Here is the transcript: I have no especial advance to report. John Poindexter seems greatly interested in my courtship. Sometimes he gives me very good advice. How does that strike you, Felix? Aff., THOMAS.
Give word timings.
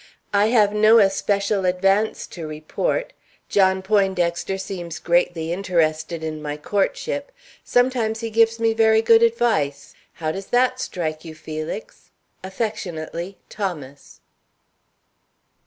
I 0.33 0.47
have 0.47 0.73
no 0.73 0.97
especial 0.97 1.63
advance 1.63 2.25
to 2.25 2.47
report. 2.47 3.13
John 3.49 3.83
Poindexter 3.83 4.57
seems 4.57 4.97
greatly 4.97 5.53
interested 5.53 6.23
in 6.23 6.41
my 6.41 6.57
courtship. 6.57 7.31
Sometimes 7.63 8.21
he 8.21 8.31
gives 8.31 8.59
me 8.59 8.73
very 8.73 9.03
good 9.03 9.21
advice. 9.21 9.93
How 10.13 10.31
does 10.31 10.47
that 10.47 10.79
strike 10.79 11.23
you, 11.23 11.35
Felix? 11.35 12.09
Aff., 12.43 12.57
THOMAS. 13.49 14.21